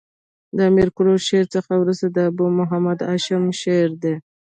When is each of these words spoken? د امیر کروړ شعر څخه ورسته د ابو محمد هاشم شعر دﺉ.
د 0.55 0.57
امیر 0.69 0.89
کروړ 0.95 1.17
شعر 1.27 1.45
څخه 1.55 1.71
ورسته 1.81 2.07
د 2.11 2.17
ابو 2.31 2.45
محمد 2.59 2.99
هاشم 3.09 3.43
شعر 3.61 3.89
دﺉ. 4.03 4.15